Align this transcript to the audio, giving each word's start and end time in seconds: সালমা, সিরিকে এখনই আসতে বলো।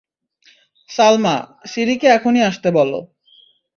সালমা, 0.89 1.35
সিরিকে 1.65 2.07
এখনই 2.07 2.41
আসতে 2.41 2.69
বলো। 2.71 2.99